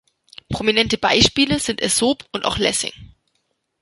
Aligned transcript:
Prominente 0.49 0.97
Beispiele 0.97 1.59
sind 1.59 1.79
Aesop 1.79 2.25
und 2.31 2.45
auch 2.45 2.57
Lessing. 2.57 3.13